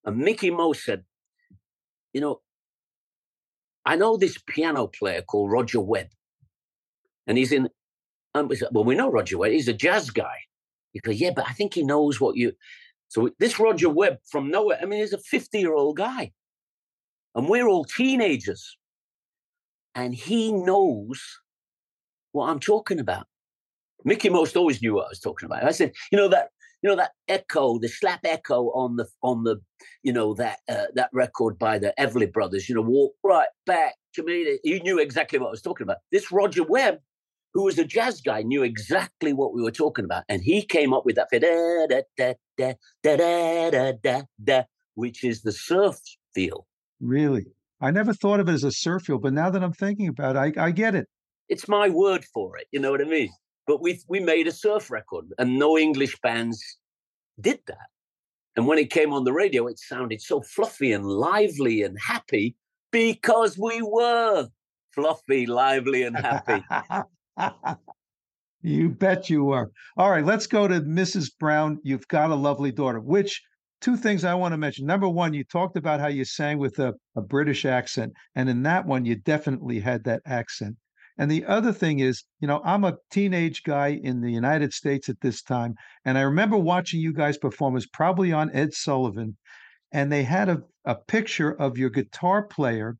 [0.05, 1.05] And Mickey Mo said,
[2.12, 2.41] you know,
[3.85, 6.09] I know this piano player called Roger Webb.
[7.27, 7.69] And he's in
[8.35, 9.53] um, well, we know Roger Webb.
[9.53, 10.37] He's a jazz guy.
[10.93, 12.53] He goes, yeah, but I think he knows what you.
[13.09, 14.79] So this Roger Webb from nowhere.
[14.81, 16.33] I mean, he's a fifty-year-old guy,
[17.38, 18.77] and we're all teenagers.
[19.94, 21.22] And he knows
[22.33, 23.27] what I'm talking about.
[24.05, 25.64] Mickey Most always knew what I was talking about.
[25.64, 26.51] I said, you know that
[26.83, 29.57] you know that echo, the slap echo on the on the
[30.03, 32.68] you know that uh, that record by the Everly Brothers.
[32.68, 34.59] You know, walk right back to me.
[34.62, 35.98] He knew exactly what I was talking about.
[36.12, 36.98] This Roger Webb,
[37.55, 40.92] who was a jazz guy, knew exactly what we were talking about, and he came
[40.92, 44.62] up with that da da da da da da da da
[44.94, 45.98] which is the surf
[46.35, 46.68] feel.
[47.01, 47.47] Really,
[47.81, 50.37] I never thought of it as a surf feel, but now that I'm thinking about
[50.37, 51.07] it, I, I get it.
[51.49, 52.67] It's my word for it.
[52.73, 53.31] You know what I mean?
[53.67, 56.63] But we we made a surf record, and no English bands
[57.41, 57.89] did that.
[58.57, 62.57] And when it came on the radio, it sounded so fluffy and lively and happy
[62.91, 64.49] because we were
[64.95, 66.65] fluffy, lively, and happy.
[68.63, 69.71] you bet you were.
[69.97, 71.31] All right, let's go to Mrs.
[71.39, 71.79] Brown.
[71.85, 73.41] You've got a lovely daughter, which
[73.81, 74.87] two things I want to mention.
[74.87, 78.12] Number one, you talked about how you sang with a, a British accent.
[78.35, 80.77] And in that one, you definitely had that accent.
[81.19, 85.09] And the other thing is, you know, I'm a teenage guy in the United States
[85.09, 85.75] at this time.
[86.05, 89.37] And I remember watching you guys perform, it probably on Ed Sullivan.
[89.91, 92.97] And they had a, a picture of your guitar player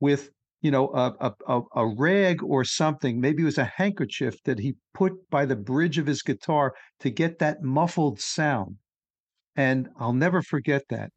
[0.00, 0.30] with,
[0.62, 3.20] you know, a, a, a rag or something.
[3.20, 7.10] Maybe it was a handkerchief that he put by the bridge of his guitar to
[7.10, 8.76] get that muffled sound.
[9.60, 11.10] And I'll never forget that.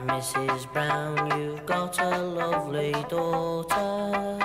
[0.00, 0.72] Mrs.
[0.72, 4.40] Brown, you've got a lovely daughter.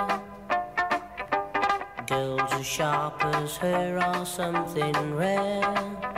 [2.06, 6.11] Girls as sharp as her are something rare.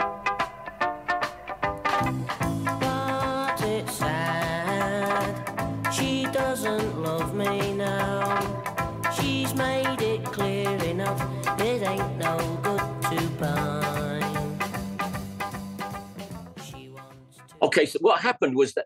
[17.75, 18.85] Okay, so what happened was that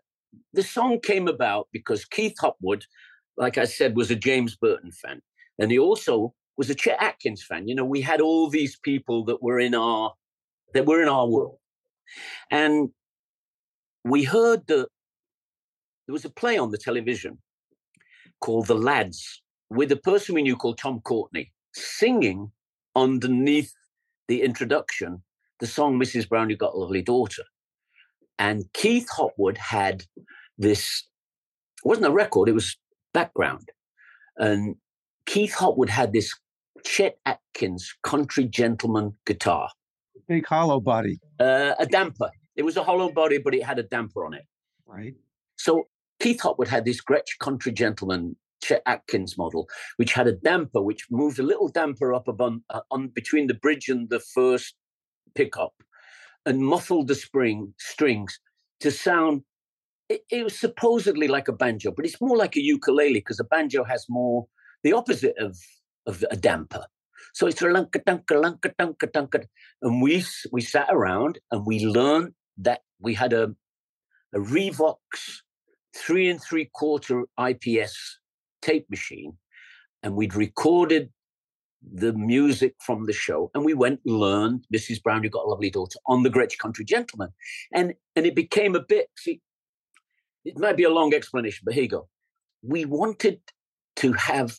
[0.52, 2.86] the song came about because Keith Hopwood,
[3.36, 5.22] like I said, was a James Burton fan.
[5.60, 7.68] And he also was a Chet Atkins fan.
[7.68, 10.12] You know, we had all these people that were in our
[10.74, 11.58] that were in our world.
[12.50, 12.88] And
[14.04, 14.88] we heard that
[16.06, 17.38] there was a play on the television
[18.40, 22.50] called The Lads with a person we knew called Tom Courtenay singing
[22.96, 23.72] underneath
[24.26, 25.22] the introduction
[25.60, 26.28] the song Mrs.
[26.28, 27.44] Brown, You Got a Lovely Daughter.
[28.40, 30.04] And Keith Hopwood had
[30.56, 31.04] this,
[31.84, 32.74] it wasn't a record, it was
[33.12, 33.68] background.
[34.38, 34.76] And
[35.26, 36.34] Keith Hopwood had this
[36.82, 39.68] Chet Atkins country gentleman guitar.
[40.26, 41.20] Big hollow body.
[41.38, 42.30] Uh, a damper.
[42.56, 44.46] It was a hollow body, but it had a damper on it.
[44.86, 45.14] Right.
[45.56, 50.80] So Keith Hopwood had this Gretsch country gentleman Chet Atkins model, which had a damper,
[50.80, 54.76] which moved a little damper up above, uh, on between the bridge and the first
[55.34, 55.74] pickup
[56.46, 58.38] and muffled the spring strings
[58.80, 59.42] to sound
[60.08, 63.44] it, it, was supposedly like a banjo but it's more like a ukulele because a
[63.44, 64.46] banjo has more
[64.82, 65.56] the opposite of
[66.06, 66.84] of a damper.
[67.34, 69.44] So it's a lunka dunka lunka dunka dunka
[69.82, 73.54] and we we sat around and we learned that we had a
[74.34, 75.42] a revox
[75.94, 78.18] three and three quarter ips
[78.62, 79.36] tape machine
[80.02, 81.10] and we'd recorded
[81.82, 83.50] the music from the show.
[83.54, 86.58] And we went and learned mrs brown you got a lovely daughter on the gretsch
[86.58, 87.30] country gentleman.
[87.72, 89.40] And and it became a bit see
[90.44, 92.08] it might be a long explanation but here you go.
[92.62, 93.40] We wanted
[93.96, 94.58] to have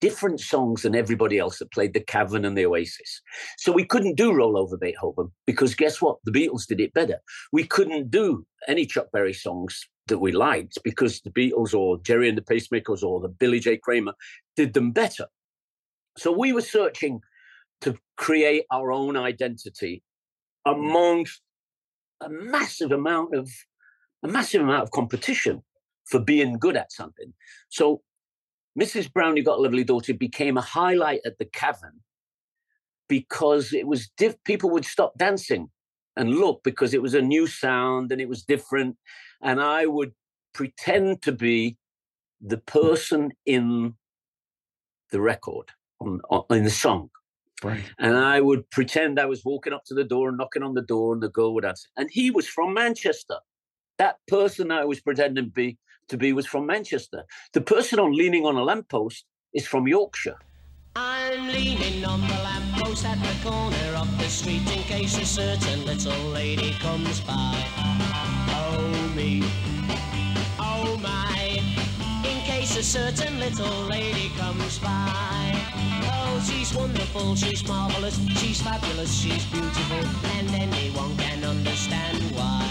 [0.00, 3.20] different songs than everybody else that played the cavern and the oasis.
[3.58, 6.18] So we couldn't do roll over beethoven because guess what?
[6.24, 7.18] The beatles did it better.
[7.52, 12.28] We couldn't do any chuck berry songs that we liked because the beatles or Gerry
[12.28, 13.76] and the pacemakers or the billy j.
[13.76, 14.14] Kramer
[14.56, 15.26] did them better
[16.18, 17.20] so we were searching
[17.80, 20.02] to create our own identity
[20.66, 20.72] mm.
[20.72, 21.40] amongst
[22.20, 23.48] a massive amount of
[24.24, 25.62] a massive amount of competition
[26.06, 27.32] for being good at something.
[27.68, 28.02] So
[28.78, 29.12] Mrs.
[29.12, 32.00] Brown, you got a lovely daughter became a highlight at the cavern
[33.08, 35.70] because it was diff- people would stop dancing
[36.16, 38.96] and look because it was a new sound and it was different.
[39.40, 40.12] And I would
[40.52, 41.76] pretend to be
[42.40, 43.94] the person in
[45.10, 47.10] the record on, on, in the song.
[47.62, 47.82] Right.
[47.98, 50.82] And I would pretend I was walking up to the door and knocking on the
[50.82, 51.88] door, and the girl would answer.
[51.96, 53.36] And he was from Manchester.
[53.98, 57.24] That person I was pretending to be to be was from Manchester.
[57.52, 60.38] The person on leaning on a lamppost is from Yorkshire.
[60.96, 65.84] I'm leaning on the lamppost at the corner of the street in case a certain
[65.84, 67.64] little lady comes by.
[68.50, 69.44] Oh me,
[72.78, 75.52] a certain little lady comes by.
[76.12, 82.70] Oh, she's wonderful, she's marvelous, she's fabulous, she's beautiful, and anyone can understand why.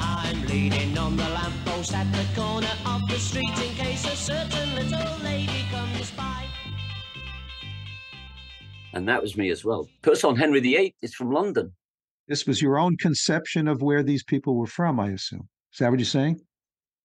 [0.00, 4.72] I'm leaning on the lamppost at the corner of the street in case a certain
[4.76, 6.44] little lady comes by.
[8.92, 9.88] And that was me as well.
[10.02, 11.72] Person Henry VIII is from London.
[12.28, 15.48] This was your own conception of where these people were from, I assume.
[15.72, 16.40] Is that what you're saying?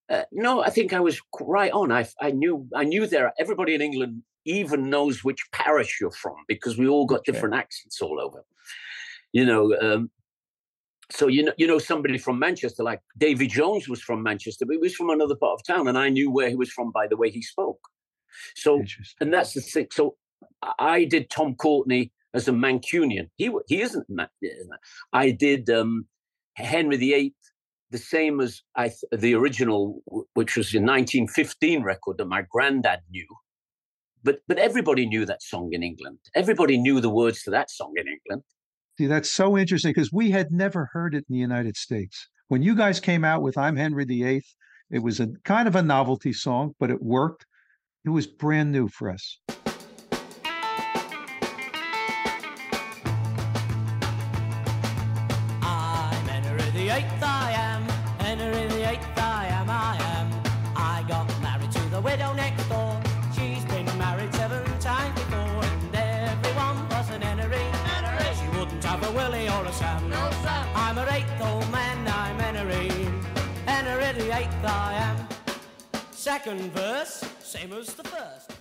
[0.09, 1.91] Uh, no, I think I was right on.
[1.91, 3.33] I, I knew I knew there.
[3.39, 7.31] Everybody in England even knows which parish you're from because we all got Okay.
[7.33, 8.45] different accents all over.
[9.33, 10.09] You know, um,
[11.11, 14.73] so you know, you know somebody from Manchester, like Davy Jones was from Manchester, but
[14.73, 17.07] he was from another part of town, and I knew where he was from by
[17.07, 17.79] the way he spoke.
[18.55, 18.81] So,
[19.19, 19.87] and that's the thing.
[19.91, 20.15] So,
[20.79, 23.29] I- did Tom Courtenay as a Mancunian.
[23.35, 24.05] He he isn't.
[25.11, 26.07] I did um,
[26.53, 27.33] Henry VIII
[27.91, 30.02] the same as I th- the original,
[30.34, 33.28] which was a 1915 record that my granddad knew.
[34.23, 36.19] But but everybody knew that song in England.
[36.36, 38.43] Everybody knew the words to that song in England.
[38.97, 42.28] See, that's so interesting because we had never heard it in the United States.
[42.47, 44.43] When you guys came out with I'm Henry VIII,
[44.89, 47.45] it was a kind of a novelty song, but it worked.
[48.06, 49.39] It was brand new for us.
[76.27, 78.51] Second verse, same as the first.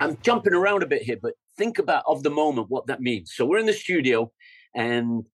[0.00, 3.32] I'm jumping around a bit here, but think about of the moment what that means.
[3.34, 4.30] So we're in the studio,
[4.76, 5.24] and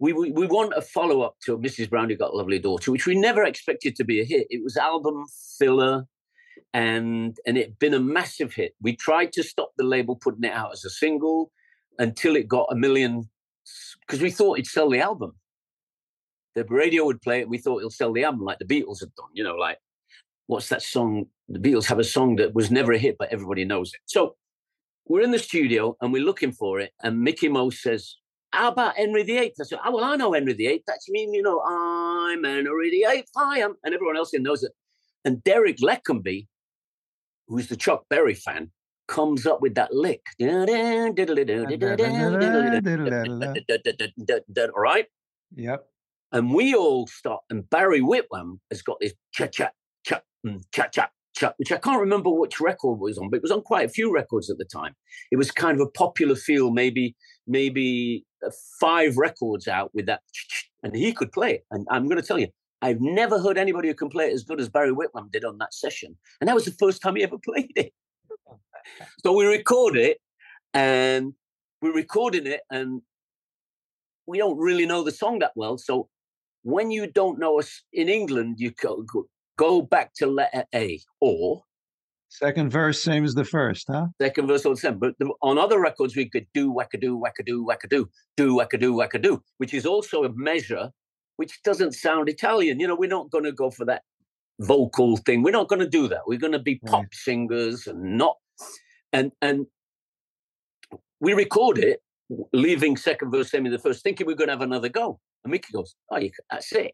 [0.00, 1.88] we we, we want a follow up to Mrs.
[1.88, 4.48] Brown, who got a lovely daughter, which we never expected to be a hit.
[4.50, 6.02] It was album filler,
[6.74, 8.72] and and it'd been a massive hit.
[8.82, 11.52] We tried to stop the label putting it out as a single
[12.00, 13.30] until it got a million,
[14.00, 15.36] because we thought it'd sell the album.
[16.56, 17.48] The radio would play it.
[17.48, 19.30] We thought it'll sell the album like the Beatles had done.
[19.32, 19.78] You know, like
[20.48, 21.26] what's that song?
[21.48, 24.00] The Beatles have a song that was never a hit, but everybody knows it.
[24.06, 24.34] So
[25.06, 26.90] we're in the studio and we're looking for it.
[27.02, 28.16] And Mickey Most says,
[28.52, 29.52] How about Henry VIII?
[29.60, 30.82] I said, Oh, well, I know Henry VIII.
[30.86, 33.24] That's mean, you know, I'm Henry VIII.
[33.36, 33.76] I am.
[33.84, 34.72] And everyone else here knows it.
[35.24, 36.48] And Derek Leckenby,
[37.46, 38.70] who's the Chuck Berry fan,
[39.06, 40.22] comes up with that lick.
[44.74, 45.06] All right.
[45.54, 45.86] Yep.
[46.32, 49.72] And we all start, and Barry Whitlam has got this chat, chat,
[50.46, 53.50] mm, chat, chat, chat, which I can't remember which record was on, but it was
[53.50, 54.94] on quite a few records at the time.
[55.30, 60.22] It was kind of a popular feel, maybe, maybe uh, five records out with that,
[60.82, 61.66] and he could play it.
[61.70, 62.48] And I'm going to tell you,
[62.82, 65.58] I've never heard anybody who can play it as good as Barry Whitlam did on
[65.58, 66.16] that session.
[66.40, 67.92] And that was the first time he ever played it.
[69.24, 70.18] so we record it,
[70.74, 71.34] and
[71.82, 73.02] we're recording it, and
[74.26, 75.78] we don't really know the song that well.
[75.78, 76.08] So
[76.62, 79.04] when you don't know us in England, you go,
[79.58, 81.62] go, back to letter A or
[82.30, 84.06] Second verse, same as the first, huh?
[84.20, 84.98] second verse all the same.
[84.98, 88.04] But the, on other records, we could do wackadoo, wackadoo, wackadoo,
[88.36, 90.90] do wackadoo, wackadoo, which is also a measure
[91.36, 92.80] which doesn't sound Italian.
[92.80, 94.02] You know, we're not going to go for that
[94.60, 95.42] vocal thing.
[95.42, 96.20] We're not going to do that.
[96.26, 97.14] We're going to be pop Right.
[97.14, 98.36] singers and not
[99.14, 99.66] and and
[101.20, 102.02] we record it,
[102.52, 105.18] leaving second verse, same in the first, thinking we're going to have another go.
[105.44, 106.92] And Mickey goes, "Oh, you, that's it."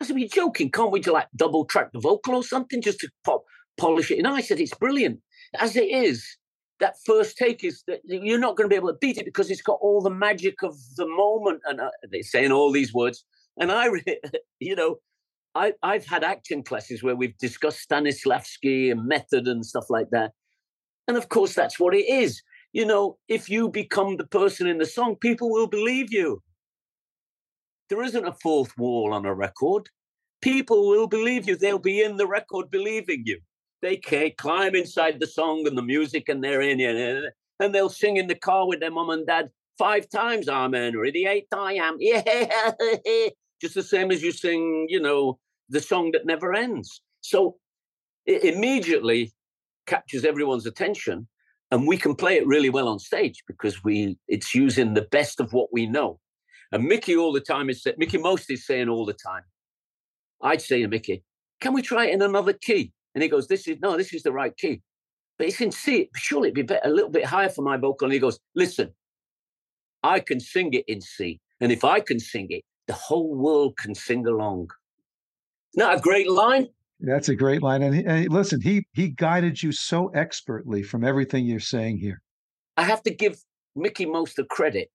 [0.00, 0.70] I said, "You're joking?
[0.70, 3.44] Can't we just like double track the vocal or something just to pop
[3.76, 5.20] polish it?" And I said, "It's brilliant
[5.58, 6.36] as it is."
[6.80, 9.50] That first take is that you're not going to be able to beat it because
[9.50, 11.60] it's got all the magic of the moment.
[11.64, 13.24] And uh, they're saying all these words,
[13.58, 13.88] and I,
[14.60, 14.98] you know,
[15.54, 20.32] I, I've had acting classes where we've discussed Stanislavski and method and stuff like that.
[21.08, 22.42] And of course, that's what it is.
[22.72, 26.42] You know, if you become the person in the song, people will believe you.
[27.88, 29.88] There isn't a fourth wall on a record.
[30.42, 31.56] People will believe you.
[31.56, 33.40] They'll be in the record believing you.
[33.80, 37.32] They can climb inside the song and the music and they're in it.
[37.60, 40.48] And they'll sing in the car with their mom and dad five times.
[40.48, 41.48] I'm Henry the Eighth.
[41.52, 41.96] I am.
[42.00, 43.28] Yeah.
[43.60, 47.00] Just the same as you sing, you know, the song that never ends.
[47.22, 47.56] So
[48.26, 49.32] it immediately
[49.86, 51.26] captures everyone's attention
[51.70, 55.40] and we can play it really well on stage because we it's using the best
[55.40, 56.20] of what we know.
[56.70, 59.42] And Mickey all the time is Mickey most is saying all the time.
[60.42, 61.24] I'd say to Mickey,
[61.60, 64.22] "Can we try it in another key?" And he goes, "This is no, this is
[64.22, 64.82] the right key,
[65.38, 66.10] but it's in C.
[66.14, 68.94] Surely it'd be better, a little bit higher for my vocal." And he goes, "Listen,
[70.02, 73.76] I can sing it in C, and if I can sing it, the whole world
[73.78, 74.68] can sing along."
[75.74, 76.68] Isn't a great line?
[77.00, 77.82] That's a great line.
[77.82, 82.20] And, he, and listen, he he guided you so expertly from everything you're saying here.
[82.76, 83.42] I have to give
[83.74, 84.90] Mickey most the credit.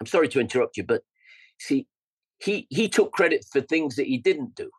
[0.00, 1.02] I'm sorry to interrupt you, but
[1.58, 1.86] see,
[2.38, 4.70] he he took credit for things that he didn't do.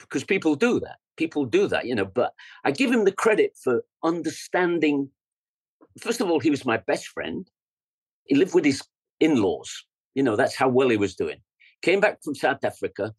[0.00, 0.96] because people do that.
[1.16, 2.04] People do that, you know.
[2.04, 2.32] But
[2.64, 5.10] I give him the credit for understanding.
[6.00, 7.48] First of all, he was my best friend.
[8.26, 8.82] He lived with his
[9.20, 9.84] in-laws.
[10.14, 11.38] You know, that's how well he was doing.
[11.82, 13.14] Came back from South Africa,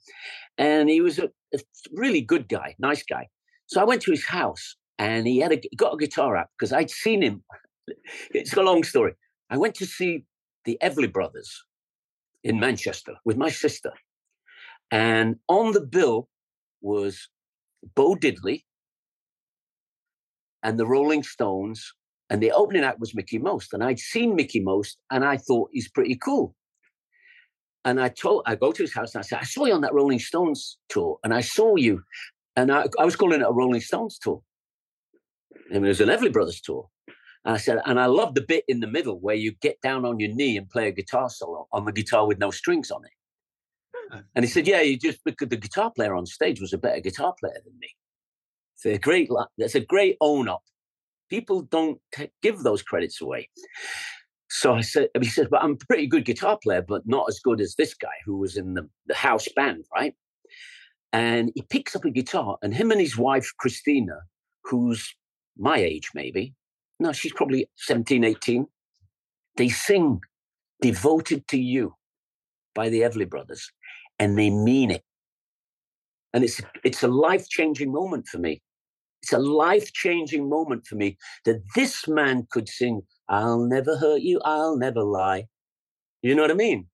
[0.58, 1.60] and he was a, a
[1.94, 3.28] really good guy, nice guy.
[3.68, 6.74] So I went to his house, and he had a, got a guitar out because
[6.74, 7.44] I'd seen him.
[8.32, 9.14] It's a long story.
[9.50, 10.26] I went to see
[10.70, 11.66] the Everly Brothers
[12.44, 13.92] in Manchester with my sister,
[14.92, 16.30] and on the bill
[16.80, 17.28] was
[17.96, 18.66] Bo Diddley
[20.62, 21.92] and the Rolling Stones,
[22.30, 23.74] and the opening act was Mickey Most.
[23.74, 26.56] And I'd seen Mickey Most, and I thought he's pretty cool.
[27.84, 29.82] And I told, I go to his house and I said, I saw you on
[29.82, 32.04] that Rolling Stones tour, and I saw you,
[32.56, 34.44] and I, I was calling it a Rolling Stones tour.
[35.72, 36.88] And it was an Everly Brothers tour.
[37.46, 40.06] And I said, and I love the bit in the middle where you get down
[40.06, 43.06] on your knee and play a guitar solo on the guitar with no strings on
[43.06, 43.12] it.
[44.36, 47.00] And he said, "Yeah, you just because the guitar player on stage was a better
[47.00, 47.90] guitar player than me."
[48.76, 50.64] It's a great, that's a great own up.
[51.30, 53.50] People don't t- give those credits away.
[54.50, 57.40] So I said, he says, "But I'm a pretty good guitar player, but not as
[57.40, 60.16] good as this guy who was in the, the house band, right?"
[61.14, 64.22] And he picks up a guitar, and him and his wife Christina,
[64.64, 65.16] who's
[65.58, 66.56] my age maybe,
[67.00, 68.68] no, she's probably 17, 18.
[69.58, 70.22] They sing
[70.82, 71.96] "Devoted to You"
[72.76, 73.72] by the Everly Brothers
[74.20, 75.04] and they mean it.
[76.34, 78.62] And it's it's a life-changing moment for me.
[79.22, 84.40] It's a life-changing moment for me that this man could sing, I'll never hurt you,
[84.46, 85.46] I'll never lie.
[86.22, 86.88] You know what I mean?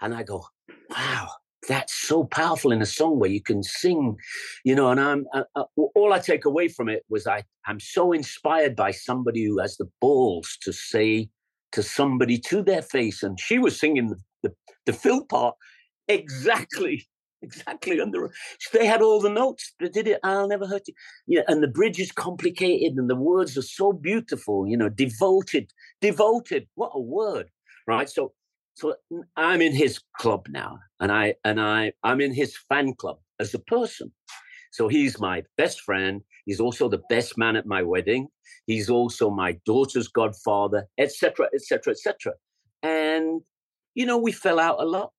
[0.00, 0.44] And I go,
[0.90, 1.28] wow,
[1.66, 4.16] that's so powerful in a song where you can sing,
[4.64, 4.90] you know.
[4.90, 8.76] And I'm uh, uh, all I take away from it was I I'm so inspired
[8.76, 11.28] by somebody who has the balls to say
[11.72, 14.54] to somebody to their face, and she was singing the the,
[14.86, 15.56] the fill part
[16.08, 17.06] exactly
[17.42, 18.30] exactly under
[18.72, 20.94] they had all the notes they did it i'll never hurt you
[21.28, 25.70] yeah and the bridge is complicated and the words are so beautiful you know devoted
[26.00, 27.48] devoted what a word
[27.86, 28.32] right so
[28.78, 28.94] so
[29.36, 33.52] i'm in his club now and i and i i'm in his fan club as
[33.54, 34.12] a person
[34.70, 38.28] so he's my best friend he's also the best man at my wedding
[38.66, 42.32] he's also my daughter's godfather etc etc etc
[42.82, 43.40] and
[43.94, 45.10] you know we fell out a lot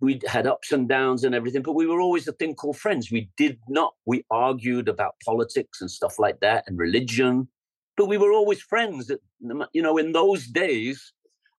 [0.00, 3.10] we had ups and downs and everything, but we were always a thing called friends.
[3.10, 7.48] We did not, we argued about politics and stuff like that and religion,
[7.96, 9.10] but we were always friends.
[9.72, 11.12] You know, in those days,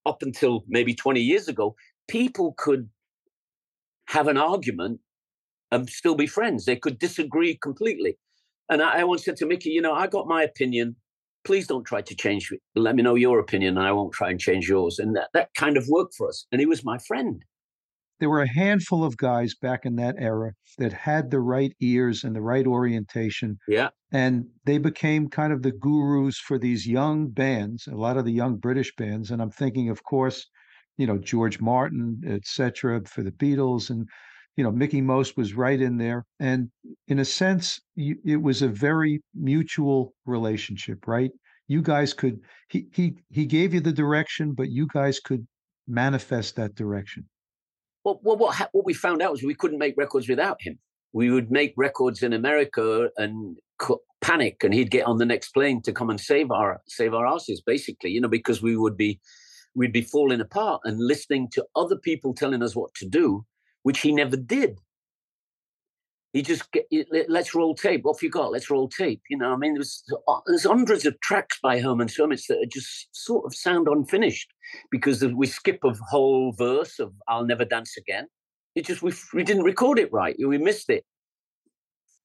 [0.05, 1.75] up until maybe 20 years ago,
[2.07, 2.89] people could
[4.07, 4.99] have an argument
[5.71, 6.65] and still be friends.
[6.65, 8.17] They could disagree completely.
[8.69, 10.95] And I, I once said to Mickey, you know, I got my opinion.
[11.43, 12.59] Please don't try to change it.
[12.75, 14.99] Let me know your opinion and I won't try and change yours.
[14.99, 16.45] And that, that kind of worked for us.
[16.51, 17.43] And he was my friend
[18.19, 22.23] there were a handful of guys back in that era that had the right ears
[22.23, 23.57] and the right orientation.
[23.67, 23.89] Yeah.
[24.11, 28.31] And they became kind of the gurus for these young bands, a lot of the
[28.31, 29.31] young British bands.
[29.31, 30.45] And I'm thinking, of course,
[30.97, 33.89] you know, George Martin, etc., for the Beatles.
[33.89, 34.07] And,
[34.57, 36.25] you know, Mickey Most was right in there.
[36.39, 36.69] And
[37.07, 41.31] in a sense, you, it was a very mutual relationship, right?
[41.67, 42.39] You guys could,
[42.69, 45.47] he, he, he gave you the direction, but you guys could
[45.87, 47.25] manifest that direction.
[48.03, 50.79] Well, what, what we found out was we couldn't make records without him.
[51.11, 53.57] We would make records in America and
[54.21, 57.25] panic, and he'd get on the next plane to come and save our save our
[57.25, 59.19] asses, basically, you know, because we would be
[59.75, 63.45] we'd be falling apart and listening to other people telling us what to do,
[63.83, 64.79] which he never did.
[66.33, 66.85] He just get,
[67.27, 68.05] let's roll tape.
[68.05, 68.51] Off you got.
[68.51, 69.21] Let's roll tape.
[69.29, 72.71] You know, I mean, there's uh, there's hundreds of tracks by Herman's Hermits that are
[72.71, 74.53] just sort of sound unfinished
[74.91, 78.27] because we skip a whole verse of "I'll never dance again."
[78.75, 80.35] It just we we didn't record it right.
[80.37, 81.03] We missed it.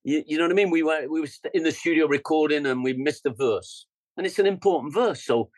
[0.05, 0.70] You, you know what I mean?
[0.70, 3.86] We were we were in the studio recording and we missed a verse,
[4.18, 5.24] and it's an important verse.
[5.24, 5.48] So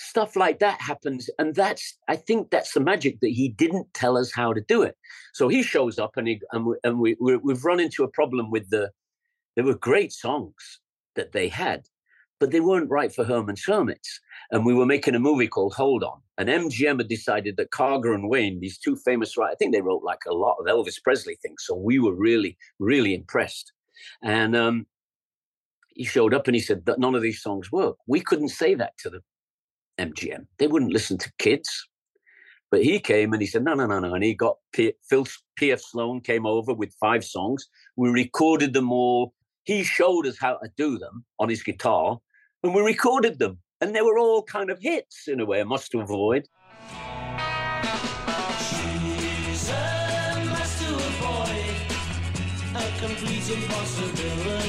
[0.00, 4.16] stuff like that happens and that's i think that's the magic that he didn't tell
[4.16, 4.96] us how to do it.
[5.34, 8.08] So he shows up and he and, we, and we, we have run into a
[8.08, 8.90] problem with the
[9.56, 10.80] there were great songs
[11.16, 11.82] that they had
[12.38, 14.20] but they weren't right for herman's hermits
[14.50, 18.14] and we were making a movie called hold on and mgm had decided that karger
[18.14, 21.02] and wayne these two famous writers i think they wrote like a lot of elvis
[21.02, 23.72] presley things so we were really really impressed.
[24.22, 24.86] And um
[26.00, 27.96] he showed up and he said that none of these songs work.
[28.06, 29.20] We couldn't say that to the
[30.00, 30.46] MGM.
[30.58, 31.88] They wouldn't listen to kids.
[32.70, 34.14] But he came and he said, no, no, no, no.
[34.14, 35.26] And he got P- Phil
[35.56, 35.80] P.F.
[35.80, 37.66] Sloan came over with five songs.
[37.96, 39.34] We recorded them all.
[39.64, 42.18] He showed us how to do them on his guitar,
[42.62, 43.58] and we recorded them.
[43.80, 46.48] And they were all kind of hits in a way, A must avoid.
[53.20, 54.59] sweet impossibility.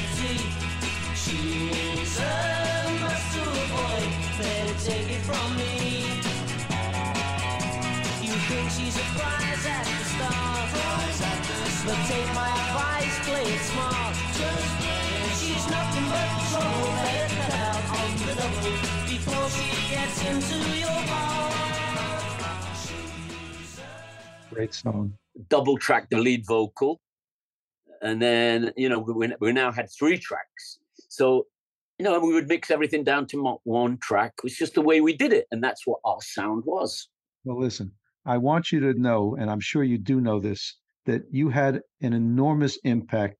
[8.92, 11.88] Think she's a at the start, prize at the start.
[11.88, 14.14] but take my advice, play it smart.
[14.36, 18.76] Just play it She's nothing but trouble, better cut out on the double
[19.08, 21.52] before she gets into your heart.
[24.50, 25.14] Great song.
[25.48, 27.00] double track the lead vocal.
[28.02, 30.78] And then you know we, we now had three tracks.
[31.08, 31.46] So
[31.98, 34.34] you know we would mix everything down to one track.
[34.38, 35.46] It was just the way we did it.
[35.50, 37.08] And that's what our sound was.
[37.44, 37.92] Well, listen,
[38.24, 41.80] I want you to know, and I'm sure you do know this, that you had
[42.00, 43.36] an enormous impact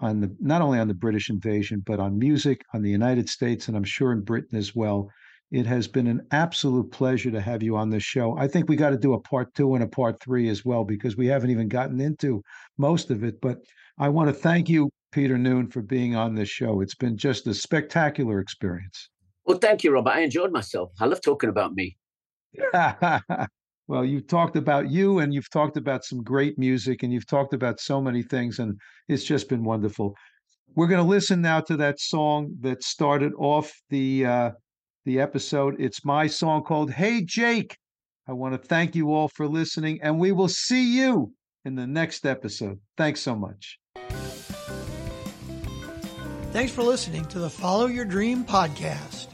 [0.00, 3.68] on the not only on the British invasion, but on music, on the United States,
[3.68, 5.08] and I'm sure in Britain as well.
[5.50, 8.36] It has been an absolute pleasure to have you on this show.
[8.36, 10.84] I think we got to do a part two and a part three as well
[10.84, 12.42] because we haven't even gotten into
[12.76, 13.40] most of it.
[13.40, 13.58] But
[13.98, 16.80] I want to thank you, Peter Noone, for being on this show.
[16.80, 19.10] It's been just a spectacular experience.
[19.46, 21.96] well thank you robert i enjoyed myself i love talking about me
[23.86, 27.52] well, you've talked about you and you've talked about some great music and you've talked
[27.52, 28.78] about so many things, and
[29.08, 30.14] it's just been wonderful.
[30.74, 34.50] We're going to listen now to that song that started off the uh,
[35.04, 35.76] the episode.
[35.78, 37.76] It's my song called "Hey Jake."
[38.26, 41.32] I want to thank you all for listening, and we will see you
[41.66, 42.80] in the next episode.
[42.96, 43.78] Thanks so much.
[46.52, 49.33] Thanks for listening to the Follow Your Dream podcast.